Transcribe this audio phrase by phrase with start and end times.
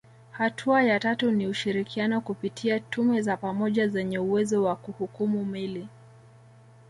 [0.31, 5.87] Hatua ya tatu ni ushirikiano kupitia tume za pamoja zenye uwezo wa kuhukumu meli